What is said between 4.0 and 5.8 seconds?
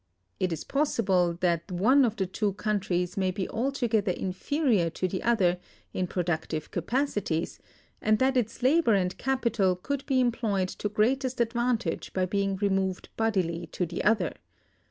inferior to the other